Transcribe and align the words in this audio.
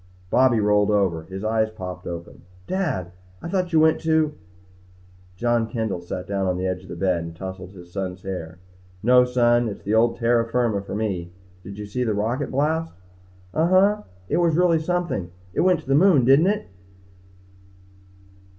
Bobby 0.31 0.59
rolled 0.59 0.89
over. 0.89 1.25
His 1.25 1.43
eyes 1.43 1.69
popped 1.69 2.07
open. 2.07 2.41
"Dad! 2.65 3.11
I 3.39 3.47
thought 3.47 3.71
you 3.71 3.79
went 3.79 4.01
to" 4.01 4.33
John 5.37 5.67
Kendall 5.67 6.01
sat 6.01 6.25
down 6.25 6.47
on 6.47 6.57
the 6.57 6.65
edge 6.65 6.81
of 6.81 6.89
the 6.89 6.95
bed 6.95 7.23
and 7.23 7.35
tousled 7.35 7.73
his 7.73 7.91
son's 7.93 8.23
hair. 8.23 8.57
"No, 9.03 9.25
son. 9.25 9.67
It's 9.69 9.83
the 9.83 9.93
old 9.93 10.17
terra 10.17 10.43
firma 10.49 10.81
for 10.81 10.95
me. 10.95 11.31
Did 11.63 11.77
you 11.77 11.85
see 11.85 12.03
the 12.03 12.15
rocket 12.15 12.49
blast?" 12.49 12.95
"Uh 13.53 13.67
huh. 13.67 14.03
It 14.27 14.37
was 14.37 14.57
really 14.57 14.79
something. 14.79 15.29
It 15.53 15.61
went 15.61 15.81
to 15.81 15.87
the 15.87 15.93
moon, 15.93 16.25
didn't 16.25 16.47
it?" 16.47 16.65